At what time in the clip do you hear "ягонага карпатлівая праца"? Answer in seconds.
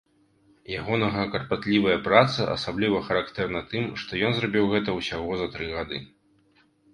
0.79-2.47